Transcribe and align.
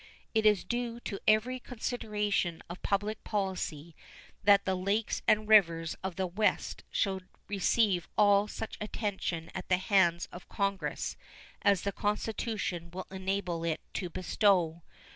It 0.33 0.47
is 0.47 0.63
due 0.63 0.99
to 1.01 1.19
every 1.27 1.59
consideration 1.59 2.63
of 2.71 2.81
public 2.81 3.23
policy 3.23 3.95
that 4.43 4.65
the 4.65 4.73
lakes 4.73 5.21
and 5.27 5.47
rivers 5.47 5.95
of 6.03 6.15
the 6.15 6.25
West 6.25 6.83
should 6.89 7.27
receive 7.47 8.07
all 8.17 8.47
such 8.47 8.79
attention 8.81 9.51
at 9.53 9.69
the 9.69 9.77
hands 9.77 10.27
of 10.31 10.49
Congress 10.49 11.17
as 11.61 11.83
the 11.83 11.91
Constitution 11.91 12.89
will 12.89 13.05
enable 13.11 13.63
it 13.63 13.79
to 13.93 14.09
bestow. 14.09 14.81